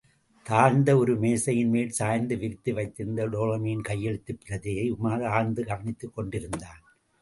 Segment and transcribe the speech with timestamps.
[0.45, 6.81] தாழ்ந்த ஒரு மேசையின் மேல் சாய்ந்து விரித்து வைத்திருந்த டோலமியின் கையெழுத்துப் பிரதியை உமார் ஆழ்ந்து கவனித்துக் கொண்டிருந்தான்.